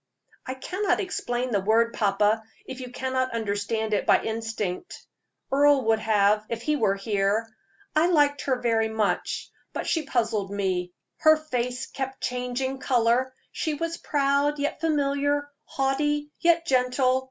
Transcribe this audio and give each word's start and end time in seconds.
"I 0.47 0.55
cannot 0.55 0.99
explain 0.99 1.51
the 1.51 1.59
word, 1.61 1.93
papa, 1.93 2.41
if 2.65 2.79
you 2.79 2.89
cannot 2.89 3.35
understand 3.35 3.93
it 3.93 4.07
by 4.07 4.23
instinct. 4.23 5.05
Earle 5.51 5.83
would 5.85 6.01
if 6.49 6.63
he 6.63 6.75
were 6.75 6.95
here. 6.95 7.47
I 7.95 8.07
liked 8.07 8.41
her 8.45 8.59
very 8.61 8.87
much; 8.89 9.51
but 9.73 9.85
she 9.85 10.01
puzzled 10.07 10.49
me; 10.49 10.91
her 11.17 11.37
face 11.37 11.85
kept 11.85 12.19
changing 12.23 12.79
color: 12.79 13.35
she 13.51 13.75
was 13.75 13.97
proud, 13.97 14.57
yet 14.57 14.81
familiar; 14.81 15.51
haughty, 15.65 16.31
yet 16.39 16.65
gentle. 16.65 17.19